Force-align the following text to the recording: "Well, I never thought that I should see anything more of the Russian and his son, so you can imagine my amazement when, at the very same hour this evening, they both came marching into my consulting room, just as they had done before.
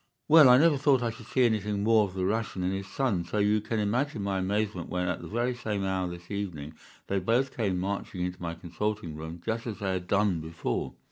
"Well, 0.27 0.49
I 0.49 0.57
never 0.57 0.79
thought 0.79 1.01
that 1.01 1.05
I 1.05 1.09
should 1.11 1.27
see 1.27 1.45
anything 1.45 1.83
more 1.83 2.05
of 2.05 2.15
the 2.15 2.25
Russian 2.25 2.63
and 2.63 2.73
his 2.73 2.87
son, 2.87 3.23
so 3.23 3.37
you 3.37 3.61
can 3.61 3.77
imagine 3.79 4.23
my 4.23 4.39
amazement 4.39 4.89
when, 4.89 5.07
at 5.07 5.21
the 5.21 5.27
very 5.27 5.53
same 5.53 5.83
hour 5.85 6.07
this 6.07 6.31
evening, 6.31 6.73
they 7.05 7.19
both 7.19 7.55
came 7.55 7.77
marching 7.77 8.21
into 8.25 8.41
my 8.41 8.55
consulting 8.55 9.15
room, 9.15 9.41
just 9.45 9.67
as 9.67 9.77
they 9.77 9.91
had 9.93 10.07
done 10.07 10.39
before. 10.41 10.93